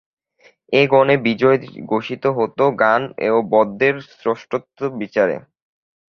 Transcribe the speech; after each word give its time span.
এ 0.73 0.81
গানে 0.91 1.15
বিজয় 1.25 1.57
ঘোষিত 1.91 2.23
হতো 2.37 2.63
গান 2.81 3.01
ও 3.27 3.39
বাদ্যের 3.51 3.95
শ্রেষ্ঠত্ব 4.11 4.79
বিচারে। 5.01 5.35